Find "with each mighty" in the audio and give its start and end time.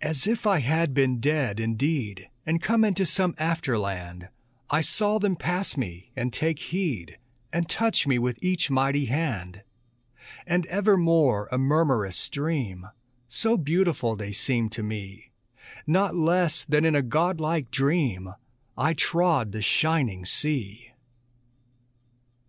8.18-9.04